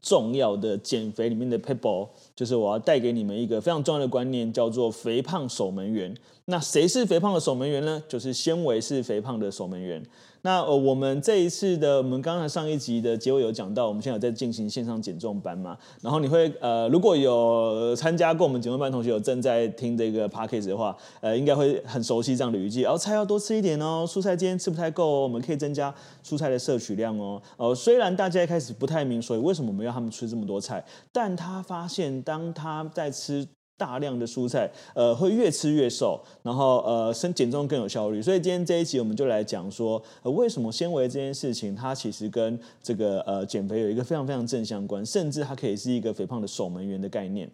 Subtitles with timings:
[0.00, 2.08] 重要的减肥里面的 people，。
[2.34, 6.14] 就是我要带给你们一个非常重要的观念，叫做“肥胖守门员”。
[6.46, 8.02] 那谁是肥胖的守门员呢？
[8.08, 10.02] 就是纤维是肥胖的守门员。
[10.42, 15.76] 那呃，我们这一次的，我们刚才上一集的结尾有讲到，我们现在有在进行线上减重班嘛。
[16.00, 22.84] 然后你会呃，如果有参加过我们减重班同学有正在听这个 podcast 的话，呃，应该会很熟悉这样的语气。
[22.84, 27.42] 哦，菜要多吃一点哦，蔬菜今天吃不太够哦，我们可以增加蔬菜的摄取量哦。
[27.56, 30.84] 呃，虽然大家一开始不太明，所以为什么我们要他们吃这么多菜？
[31.12, 33.46] 但他发现，当他在吃。
[33.78, 38.20] 大量的蔬菜，呃，会越吃越瘦，然后呃，生减重更有效率。
[38.20, 47.48] 所以今天这一集我们就来讲说，呃，为什么纤维这件事情，它其实跟这个呃减肥有一个非常非常正相关，甚至它可以是一个肥胖的守门员的概念。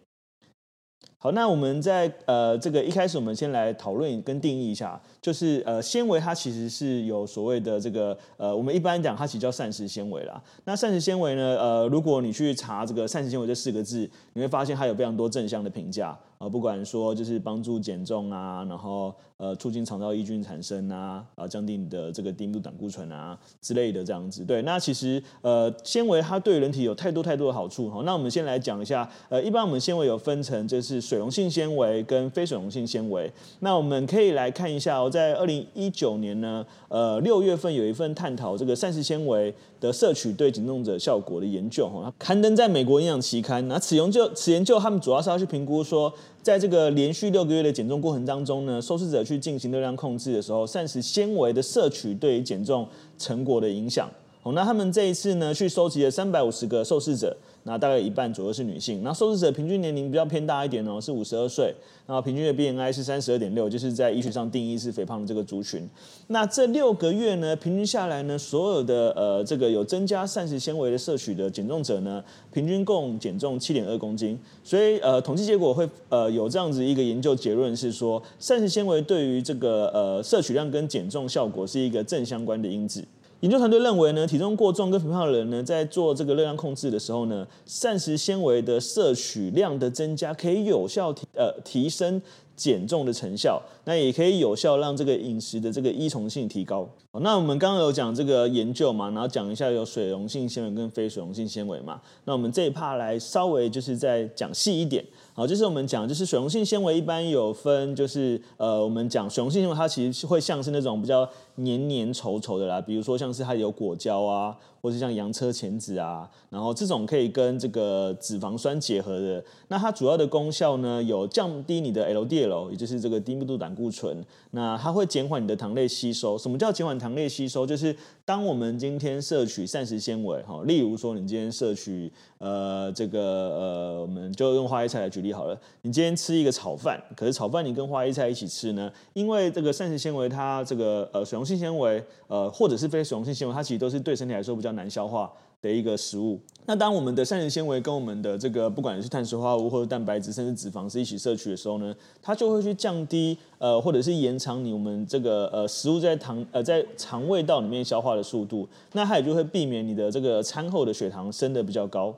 [1.25, 10.39] 好，那我们在呃这个一开始，我们先来讨论跟定义一下，就是呃纤维它其实是有所谓的这个呃我们一般讲它其实叫膳食纤维啦。
[10.65, 24.45] 那膳食纤维呢，呃如果你去查这个膳食纤维这四个字，你会发现它有非常多正向的评价啊，不管说就是帮助减重啊，然后呃促进肠道益菌产生啊，啊降低你的这个低密度胆固醇啊之类的这样子。
[24.45, 27.89] 对，那其实呃纤维它对人体有太多太多的好处。
[27.89, 43.65] 好，那我们先来讲一下，呃一般我们纤维有分成就是水溶性纤维跟非水溶性纤维，那我们可以来看一下哦，在二零一九年呢，呃六月份有一份探讨这个膳食纤维的摄取对减重者效果的研究，哈，刊登在美国营养期刊。
[43.69, 46.13] 那此研究此研究他们主要是要去评估说，
[46.43, 52.85] 在这个连续六个月的减重过程当中呢，受试者去进行热量控制的时候，膳食纤维的摄取对于减重
[53.17, 54.11] 成果的影响。
[54.43, 57.33] 哦，那他们这一次呢，去收集了三百五十个受试者。
[57.67, 61.73] 那大概一半左右是女性，那受试者平均年龄比较偏大一点哦，是五十二岁，
[62.05, 65.89] 然后平均的 BMI 是三十二点六，就是在医学上定义是肥胖的这个族群。
[66.27, 74.39] 那这六个月呢，平均下来呢，所有的呃这个有增加膳食纤维的摄取的减重者呢，平均共减重七点二公斤。
[74.63, 83.03] 所以呃统计结果会呃有这样子一个研究结论是说，膳食纤维对于这个呃摄取量跟减重效果是一个正相关的因子。
[83.41, 92.21] 研究团队认为呢，体重过重跟肥胖的人呢，在做这个热量控制的时候呢，膳食纤维的摄取量的增加，可以有效提呃提升
[92.55, 96.89] 减重的成效，那也可以有效让这个饮食的这个依从性提高。
[97.21, 105.03] 那我们刚刚有讲这个研究嘛，然后讲一下有水溶性纤维跟非水溶性纤维嘛，那我们这一趴来稍微就是再讲细一点。
[105.33, 126.37] 好，就是我们讲，就是水溶性纤维一般有分，就是呃，我们讲水溶性纤维，它其实会像是那种比较黏黏稠稠的啦，比如说像是它有果胶啊，或是像洋车前子啊，然后这种可以跟这个脂肪酸结合的，那它主要的功效呢，有降低你的 LDL，也就是这个低密度胆固醇，那它会减缓你的糖类吸收。
[126.37, 127.65] 什么叫减缓糖类吸收？
[127.65, 127.95] 就是
[128.25, 135.31] 当我们今天摄取膳食纤维，哈，例如说你今天摄取呃这个呃，我们就用花椰菜来举例。
[135.31, 138.91] 好了，你今天吃一个炒饭，可是炒饭你跟花椰菜一起吃呢？
[139.13, 146.39] 因为这个膳食纤维它这个呃水溶性纤维呃或者是非水溶性纤维，它其实都是对身体来说比较难消化的一个食物。
[146.65, 162.15] 那当我们的膳食纤维跟我们的这个不管是碳水化合物或者蛋白质甚至脂肪是一起摄取的时候呢，它就会去降低呃或者是延长你我们这个呃食物在肠呃在肠胃道里面消化的速度，那它也就会避免你的这个餐后的血糖升得比较高。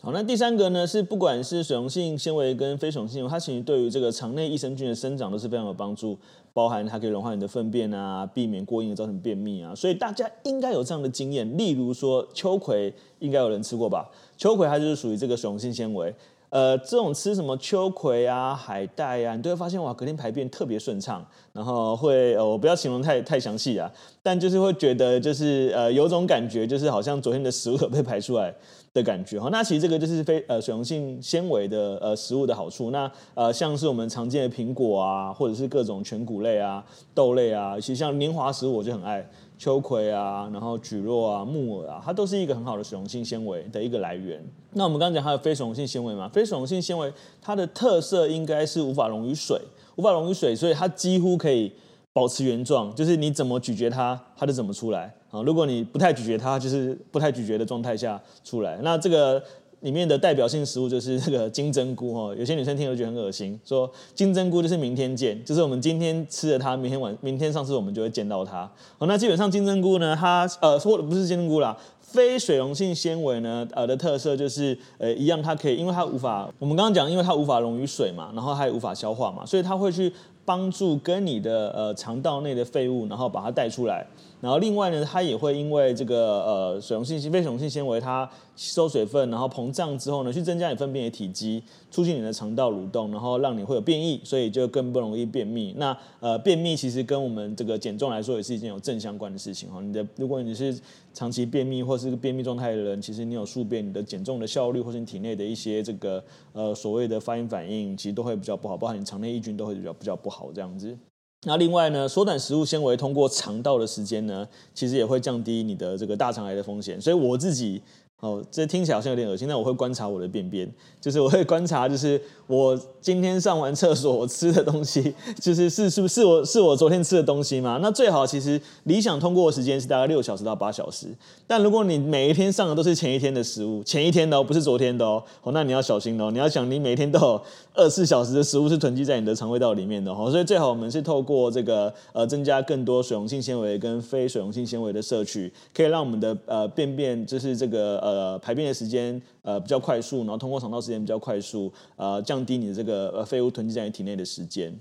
[0.00, 6.18] 好，那第三个呢是，不管是水溶性纤维跟非水溶性纤维，它其实对于这个肠内益生菌的生长都是非常有帮助，
[6.52, 9.74] 包含它可以融化你的粪便啊，避免过硬造成便秘啊。
[9.74, 14.08] 所以大家应该有这样的经验，例如说秋葵，应该有人吃过吧？
[14.36, 16.14] 秋葵它就是属于这个水溶性纤维。
[16.52, 21.24] 呃，这种吃什么秋葵啊、海带啊，你都会发现哇，隔天排便特别顺畅，
[21.54, 23.90] 然后会呃，我不要形容太太详细啊，
[24.22, 28.54] 但就是会觉得就是呃，有种感觉，就是好像昨天的食物有被排出来
[28.92, 29.48] 的感觉哈。
[29.50, 32.90] 那其实这个就是非呃水溶性纤维的呃食物的好处。
[32.90, 36.84] 那呃，像是我们常见的苹果啊，或者是各种全谷类啊、
[37.14, 39.26] 豆类啊，其实像年华食物我就很爱。
[39.58, 44.42] 秋葵啊，然后蒟蒻啊、木耳啊，它都是一个很好的水溶性纤维的一个来源。
[44.72, 46.28] 那我们刚刚讲还有非水溶性纤维嘛？
[46.28, 49.60] 非水溶性纤维它的特色应该是无法溶于水，
[49.96, 51.72] 无法溶于水，所以它几乎可以
[52.12, 55.42] 保持原状，就是你怎么咀嚼它，它就怎么出来啊。
[55.42, 58.78] 如果你不太咀嚼它，就是不太咀嚼的状态下出来。
[58.82, 59.42] 那这个
[59.82, 68.70] 里面的代表性食物就是这个金针菇哦，有些女生听了觉得很恶心，说金针菇就是明天见，就是我们今天吃了它，明天晚明天上次我们就会见到它。
[68.98, 80.12] 好，那基本上金针菇呢，它呃说的不是金针菇啦，非水溶性纤维呢，呃的特色就是呃一样，它可以因为它无法，我们刚刚讲，因为它无法溶于水嘛，然后它也无法消化嘛，所以它会去
[80.44, 84.06] 帮助跟你的呃肠道内的废物，然后把它带出来。
[84.40, 91.62] 然后另外呢，它也会因为这个呃水溶性非水溶性纤维，它吸收水分，然后膨胀之后呢，去增加你粪便的体积，
[91.92, 95.72] 促进你的肠道蠕动，然后让你会有便意，所以就更不容易便秘。
[95.76, 99.80] 那呃便秘其实跟我们这个减重来说也是一件有正相关的事情哈。
[99.80, 100.76] 你的如果你是
[101.14, 106.22] 长期便秘或是便秘状态的人，其实你有宿便，你的减重的效率或是你体内的一些这个
[106.52, 110.96] 呃所谓的发炎反应，其实都会比较不好，包含你肠内抑菌都会比较比较不好这样子。
[111.44, 117.00] 那另外呢，缩短食物纤维通过肠道的时间呢，其实也会降低你的这个大肠癌的风险。
[117.00, 117.82] 所以我自己。
[118.22, 119.48] 哦，这听起来好像有点恶心。
[119.48, 120.72] 但我会观察我的便便，
[121.02, 127.80] 就是我会观察，就是我今天上完厕所，我吃的东西， 就是是是不是我是我昨天吃的东西吗？
[127.82, 131.08] 那最好其实理想通过的时间是大概六小时到八小时。
[131.48, 136.30] 但如果你每一天上的都是前一天的食物，前一天的哦，不是昨天的哦，哦，那你要小心哦。
[136.30, 137.42] 你要想，你每天都有
[137.74, 140.30] 二十四小时的食物是囤积在你的肠胃道里面的哦。
[140.30, 148.11] 所以最好我们是透过这个呃增加更多水溶性纤维跟非水溶性纤维的摄取，可以让我们的呃便便就是这个呃。
[148.12, 154.78] 呃，排便的时间呃比较快速，然后通过肠道时间比较快速，呃，降低你的这个呃废物囤积在你体内的时间。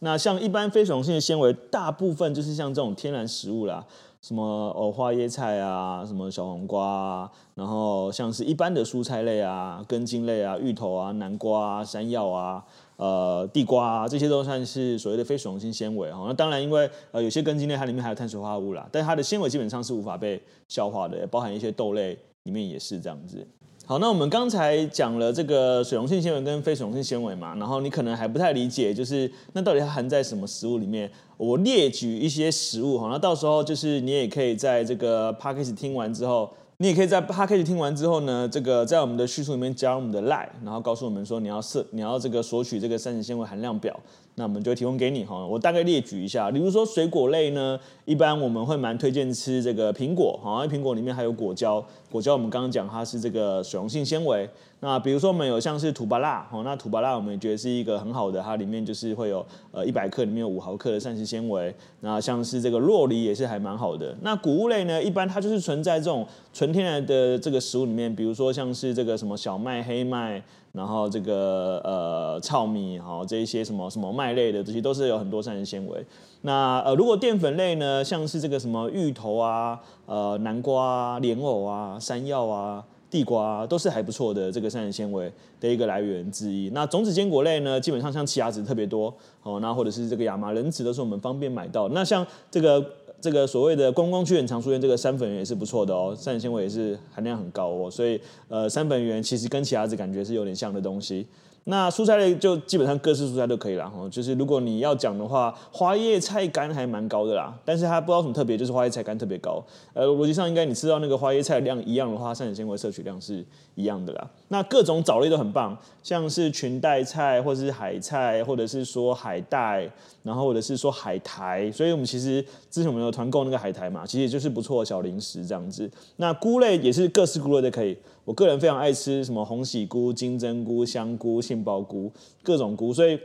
[0.00, 3.86] 那像一般非水溶性的纤维，大部分就是像这种天然食物啦，
[4.20, 4.44] 什么
[4.76, 12.62] 哦花椰菜啊，什么小黄瓜啊，然后像是一般的蔬菜类啊，根茎类啊，芋头啊，南瓜啊，山药啊，
[12.96, 16.24] 呃，地瓜啊，这些都算是所谓的非水溶性纤维哈。
[16.26, 22.18] 那当然，因为呃有些根茎类它里面还有碳水化合物啦，但它的纤维基本上是无法被消化的，包含一些豆类。
[22.44, 23.46] 里面也是这样子。
[23.86, 31.10] 好，那我们刚才讲了这个水溶性纤维跟非水溶性纤维嘛，然后你可能还不太理解，就是那到底它含在什么食物里面？
[31.36, 43.98] 我列举一些食物哈，那到时候就是你也可以在这个 p a c k a g e 听完之后，你也可以在 podcast 听完之后呢，这个在我们的叙述里面加入我们的 line，然后告诉我们说你要设你要这个索取这个膳食纤维含量表。
[44.36, 54.50] 那我们就提供给你哈，我大概列举一下，比如说水果类呢，一般我们会蛮推荐吃这个苹果，哈，因为苹果里面还有果胶，果胶我们刚刚讲它是这个水溶性纤维。
[54.80, 61.74] 那比如说我们有像是土芭乐，哈，那土巴辣我们也觉得是一个很好的，它里面就是会有呃一百克里面有五毫克的膳食纤维。
[62.00, 64.14] 那像是这个洛梨也是还蛮好的。
[64.20, 70.42] 那谷物类呢，一般它就是存在这种纯天然的这个食物里面，比如说像是这个什么小麦、黑麦。
[70.74, 76.04] 然后这个呃糙米哈，这一些什么什么麦类的这些都是有很多膳食纤维。
[76.40, 82.84] 那呃如果淀粉类呢，像是这个什么芋头啊、呃南瓜啊、莲藕啊、山药啊、
[83.14, 86.68] 地瓜，都是还不错的这个膳食纤维的一个来源之一。
[86.70, 89.14] 那种子坚果类呢，基本上像奇亚籽特别多
[89.44, 91.88] 哦，那或者是这个亚麻仁籽都是我们方便买到。
[91.90, 92.84] 那像这个。
[93.20, 101.26] 这个所谓的观光区很常出现，这个山粉圆也是不错的哦，膳食纤维也是含量很高哦，所以呃，山粉圆其实跟奇亚籽感觉是有点像的东西。
[101.66, 109.64] 那蔬菜类就基本上各式蔬菜都可以啦，哈，就是如果你要讲的话，花椰菜干还蛮高的啦，但是它不知道什么特别，就是花椰菜干特别高。
[109.94, 113.42] 呃，逻辑上应该你吃到那个花椰菜量一样的话，膳食纤维摄取量是
[113.76, 114.30] 一样的啦。
[114.48, 119.90] 那各种藻类都很棒，像是裙带菜或者是海菜，或者是说海带，
[120.22, 125.90] 然后或者是说海苔，所以我们其实之前我们有团购那个海苔嘛，其实也就是不错的小零食这样子。
[126.16, 127.96] 那菇类也是各式菇类都可以。
[128.24, 132.10] 我个人非常爱吃什么红喜菇、金针菇、香菇、杏鲍菇，
[132.42, 132.92] 各种菇。
[132.92, 133.18] 所以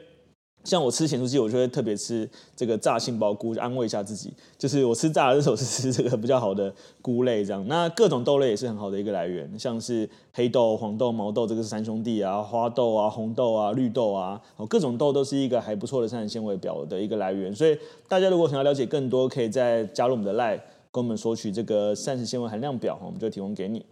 [0.65, 4.33] 像我吃咸酥鸡，我就会特别吃这个炸杏鲍菇，安慰一下自己。
[4.57, 7.65] 就是我吃炸的时候是吃这个比较好的菇类这样。
[7.69, 17.55] 那各种豆类也是很好的一个来源，像是黑豆、黄豆、毛豆，这个是三兄弟啊，花豆啊、红豆啊、绿豆啊，各种豆都是一个还不错的膳食纤维表的一个来源。
[17.55, 17.77] 所以
[18.09, 20.59] 大家如果想要了解更多，可以再加入我们的 LINE，
[20.91, 23.85] 跟我们索取这个膳食纤维含量表，我们就提供给你。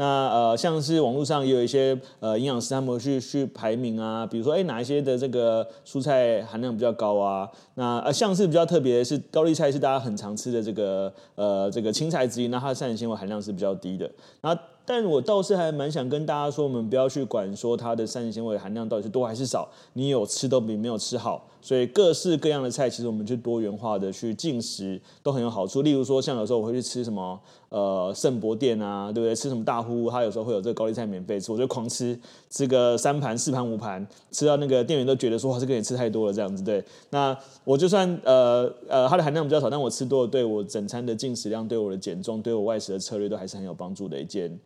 [0.00, 7.46] 那呃，像是网络上也有一些呃营养师，他们去去排名啊，比如说哎哪一些的这个蔬菜含量比较高啊？
[7.74, 14.10] 那呃像是比较特别的是高丽菜是大家很常吃的这个呃这个青菜之一，那它的膳食纤维含量是比较低的。
[14.40, 14.58] 那
[14.90, 21.46] 但我倒是还蛮想跟大家说，我们不要去管说它的膳食纤维含量到底是多还是少，你有吃都比没有吃好。
[21.62, 25.82] 所以各式各样的菜，其实我们去多元化的去进食都很有好处。
[25.82, 29.32] 例如说，像有时候我会去吃什么呃圣博店啊，对不对？
[29.32, 32.18] 吃什么大呼，它有时候会有这个高丽菜免费吃，我就狂吃，
[32.50, 36.64] 吃个三盘、四盘、五盘，吃到那个店员都觉得说哇，这个也吃太多了这样子。
[36.64, 44.58] 对，那我就算呃呃它的含量比较少，但我吃多了，对我整餐的进食量、对我的减重、对我外食的策略都还是很有帮助的一件。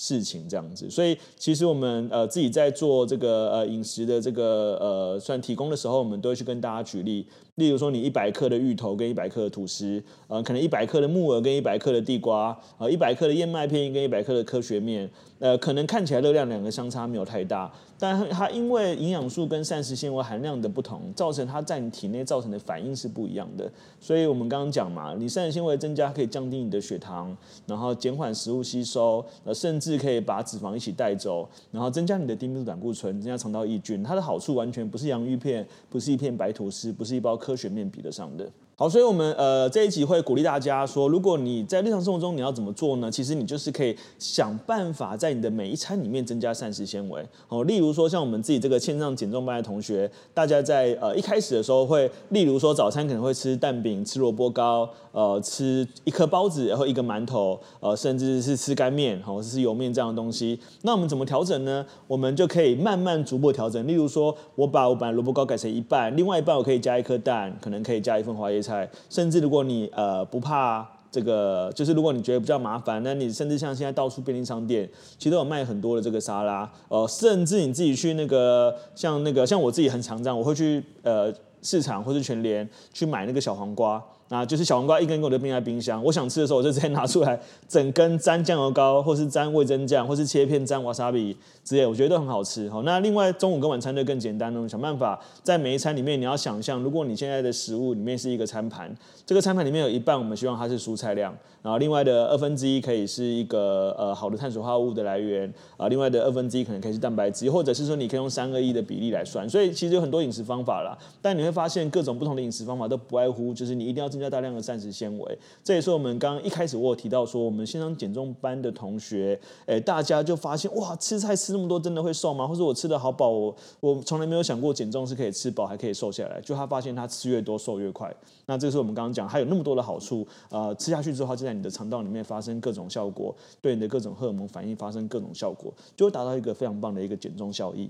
[0.00, 7.26] 事情这样子，所以其实我们呃自己在做这个呃饮食的这个呃算提供的时候，我们都会去跟大家举例，
[7.58, 15.10] 例如说你一百克的芋头跟一百克的吐司，呃可能一百克的木耳跟一百克的地瓜，呃一百克的燕麦片跟一百克的科学面，
[15.40, 23.68] 呃可能看起来热量两个相差没有太大，但它因为营养素跟膳食纤维含量的不同，造成它在你体内造成的反应是不一样的。
[23.98, 27.36] 所以我们刚刚讲嘛，你膳食纤维增加可以降低你的血糖，
[27.66, 34.00] 然后减缓食物吸收，呃甚至可以把脂肪一起带走，然后增加你的低密度胆固醇，增加肠道益菌。
[34.04, 38.52] 它的好处完全不是洋芋片，不是一片白吐司，不是一包科学面比得上的。
[38.80, 43.10] 好，所以我们呃这一集会鼓励大家说，如果你在日常生活中你要怎么做呢？
[43.10, 47.20] 其实你就是可以想办法在你的每一餐里面增加膳食纤维。
[47.48, 60.56] 哦，例如说像我们自己这个线上减重班的同学，大家在呃一开始的时候会，例如说早餐可能会吃蛋饼、吃萝卜糕，呃，吃一颗包子，然后一个馒头，呃，甚至是吃干面，或者是油面这样的东西。
[60.82, 61.84] 那我们怎么调整呢？
[62.06, 63.84] 我们就可以慢慢逐步调整。
[63.88, 68.67] 例如说，我把我把萝卜糕改成一半，另外一半我可以加一颗蛋，可能可以加一份花椰。
[69.08, 81.32] 甚至如果你呃不怕这个，就是如果你觉得比较麻烦，那你甚至像现在到处便利商店，其实都有卖很多的这个沙拉，呃，甚至你自己去那个像那个像我自己很常这样，我会去呃
[81.62, 84.02] 市场或是全联去买那个小黄瓜。
[84.28, 92.68] 啊，就是小黄瓜一根一根我就冰在冰箱，我想吃的时候我就直接拿出来，整根沾酱油膏，或是沾味增酱，或是切片沾瓦萨比之类，我觉得都很好吃。
[92.68, 98.94] 好，那另外中午跟晚餐就更简单了，想办法在每一餐里面，你要想象，如果你现在的食物里面是一个餐盘，
[99.24, 109.48] 这个餐盘里面有一半我们希望它是蔬菜量，然后另外的二分之一可以是一个呃好的碳水化合物的来源，啊，另外的二分之一可能可以是蛋白质，或者是说你可以用三二一的比例来算。
[109.48, 114.17] 所以其实有很多饮食方法啦，但你会发现各种不同的饮食方法都不外乎就是你一定要。
[114.18, 122.44] 增加大量的膳食纤维，这也是我们刚刚一开始我有提到说，我们线上减重班的同学，哎，大家就发现哇，吃菜吃那么多真的会瘦吗？
[122.46, 128.12] 或者我吃得好饱，我我从来没有想过减重是可以吃饱还可以瘦下来，就他发现他吃越多瘦越快。
[128.46, 133.32] 那这是我们刚刚讲，还有那么多的好处，呃，吃下去之后就在你的肠道里面发生各种效果，
[133.62, 137.88] 对你的各种荷尔蒙反应发生各种效果，就会达到一个非常棒的一个减重效益。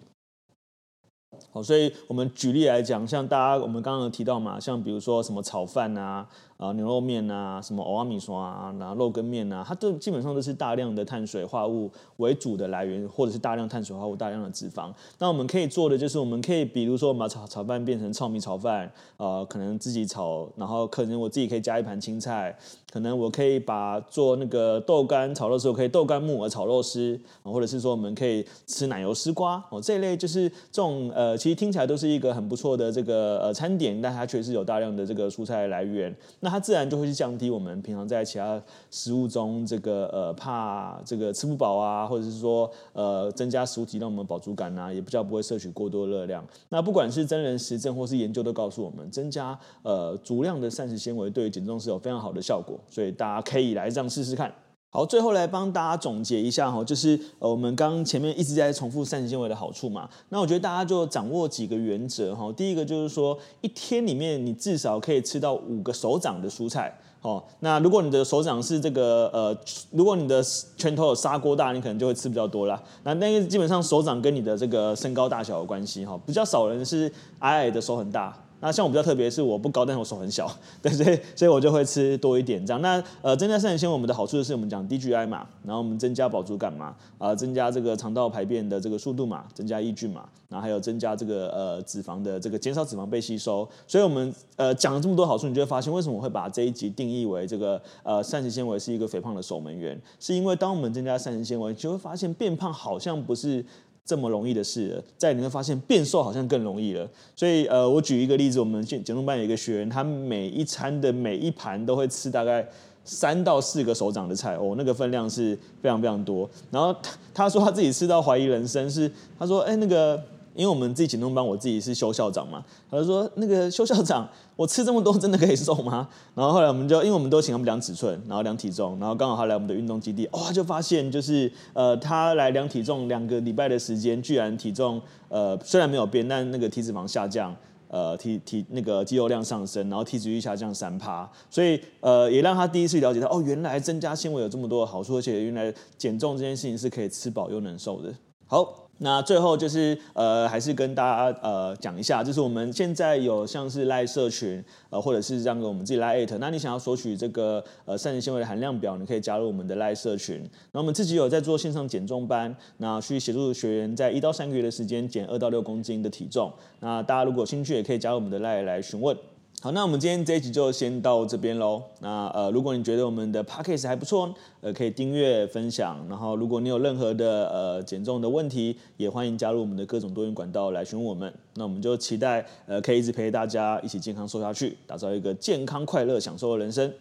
[1.51, 6.27] 好，所以我们举例来讲，像大家我们刚刚有提到嘛，像比如说什么炒饭啊。
[6.59, 14.93] 啊，牛肉面啊，什么蚵仔面线啊，然后肉羹面啊，它都基本上都是大量的碳水化合物为主的来源，或者是大量碳水化合物、大量的脂肪。
[15.19, 22.59] 那我们可以做的就是，我们可以比如说，把炒炒饭变成糙米炒饭，呃，可能自己炒，然后可能我自己可以加一盘青菜，
[22.91, 36.13] 可能我可以把做那个豆干炒肉丝，我可以豆干木耳炒肉丝，或者是说我们可以吃奶油丝瓜哦，这一类就是这种呃，其实听起来都是一个很不错的这个呃餐点，但它确实有大量的这个蔬菜来源。
[36.41, 46.45] 那它自然就会去降低我们平常在其他食物中这个呃怕这个吃不饱啊，或者是说呃增加食物体让我们饱足感呐，也比较不会摄取过多热量。
[46.69, 54.53] 那不管是真人实证或是研究都告诉我们，增加呃足量的膳食纤维对于减重是有非常好的效果，所以大家可以来这样试试看。
[54.91, 60.09] 好，最后来帮大家总结一下哈，就是呃，我们刚前面一直在重复膳食纤维的好处嘛。
[60.31, 62.51] 那我觉得大家就掌握几个原则哈。
[62.55, 66.99] 第一个就是说，一天里面你至少可以吃到五个手掌的蔬菜。
[67.21, 69.55] 哦，那如果你的手掌是这个呃，
[69.91, 70.43] 如果你的
[70.77, 72.83] 拳头有砂锅大，你可能就会吃比较多啦。
[73.03, 78.35] 那那个基本上手掌跟你的这个身高大小有关系哈，比较少人是矮矮的手很大。
[78.61, 80.51] 那像我比较特别，是我不高，但是我手很小，
[80.83, 82.83] 对，所以所以我就会吃多一点这样。
[82.83, 86.87] 那呃，增加膳食纤维，我们的好处就是我们讲低 GI 嘛，然后我们增加饱足感嘛，
[87.19, 93.69] 啊、呃，增加这个肠道排便的这个速度嘛，增加抑菌嘛，然后还有增加这个呃脂肪的这个减少脂肪被吸收。
[93.87, 103.65] 所以我们呃讲了这么多好处，你就会发现为什么我会把这一集定义为这个呃膳食纤维是一个肥胖的守门员，是因为当我们增加膳食纤维，就会发现变胖好像不是。
[104.09, 107.07] 这么容易的事，在你会发现变瘦好像更容易了。
[107.37, 112.67] 所以，呃，我举一个例子，我们减减重班有一个学员，他每一餐的每一盘都会吃大概
[113.05, 116.49] 三到四个手掌的菜，哦，那个分量是非常非常多。
[116.71, 120.19] 然后他他说他自己吃到怀疑人生，是他说，哎，那个。
[120.59, 126.09] 因为我们自己减重班，我自己是修校长嘛，他就说那个修校长， 我吃这么多真的可以瘦吗？
[126.35, 137.55] 然后后来我们就，因为我们都请他们量尺寸，然后量体重，然后刚好他来我们的运动基地，哇，就发现就是呃，他来量体重两个礼拜的时间，居然体重呃虽然没有变，但那个体脂肪下降，
[137.87, 148.13] 呃体体那个肌肉量上升，然后体脂率下降三趴，所以呃也让他第一次了解到哦，原来增加纤维有这么多的好处，而且原来减重这件事情是可以吃饱又能瘦的。
[148.49, 148.88] 好。
[148.99, 160.43] 那最后就是呃，还是跟大家呃讲一下，就是我们现在有像是赖社群，呃，或者是这样个我们自己赖艾特，那你想要索取这个呃膳食纤维的含量表，你可以加入我们的赖社群。
[160.73, 166.53] 那我们自己有在做线上减重班，那去协助学员在一到三个月的时间减二到六公斤的体重。
[166.81, 169.17] 那大家如果有兴趣，也可以加入我们的赖来询问。
[169.61, 171.83] 好，那我们今天这一集就先到这边喽。
[171.99, 175.99] 那呃，如果你觉得我们的 podcast 还不错，呃，可以订阅分享。
[176.09, 181.33] 然后，如果你有任何的呃减重的问题，也欢迎加入我们的各种多元管道来询问我们。
[181.55, 186.93] 那我们就期待呃，可以一直陪大家一起健康瘦下去，打造一个健康快乐享受的人生。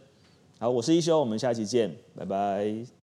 [0.58, 2.97] 好，我是一休，我们下期见，拜拜。